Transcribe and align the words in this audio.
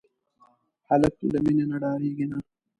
هلک 0.89 1.15
له 1.33 1.39
مینې 1.45 1.65
نه 1.71 1.77
ډاریږي 1.83 2.25
نه. 2.31 2.37